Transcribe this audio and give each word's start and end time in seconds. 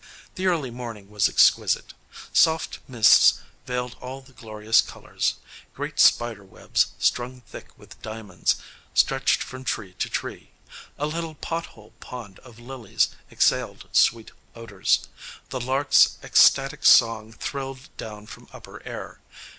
The 0.33 0.47
early 0.47 0.71
morning 0.71 1.11
was 1.11 1.29
exquisite. 1.29 1.93
Soft 2.33 2.79
mists 2.87 3.39
veiled 3.67 3.95
all 4.01 4.21
the 4.21 4.31
glorious 4.33 4.81
colors; 4.81 5.35
great 5.75 5.99
spider 5.99 6.43
webs, 6.43 6.87
strung 6.97 7.41
thick 7.41 7.67
with 7.77 8.01
diamonds, 8.01 8.55
stretched 8.95 9.43
from 9.43 9.63
tree 9.63 9.93
to 9.99 10.09
tree; 10.09 10.49
a 10.97 11.05
little 11.05 11.35
"pot 11.35 11.67
hole" 11.77 11.93
pond 11.99 12.39
of 12.39 12.57
lilies 12.57 13.09
exhaled 13.31 13.89
sweet 13.91 14.31
odors; 14.55 15.07
the 15.49 15.59
lark's 15.61 16.17
ecstatic 16.23 16.83
song 16.83 17.31
thrilled 17.33 17.95
down 17.97 18.25
from 18.25 18.49
upper 18.51 18.81
air. 18.81 19.19